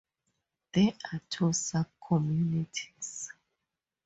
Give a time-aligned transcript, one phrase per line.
[0.73, 3.29] There are two subcommunities.